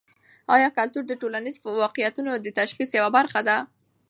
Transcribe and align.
ایا 0.55 0.69
کلتور 0.77 1.03
د 1.07 1.13
ټولنیزو 1.21 1.69
واقعیتونو 1.83 2.31
د 2.39 2.47
تشخیص 2.59 2.89
یوه 2.99 3.09
برخه 3.17 3.39
ده؟ 3.47 3.57